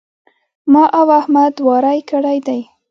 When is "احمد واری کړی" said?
1.19-2.37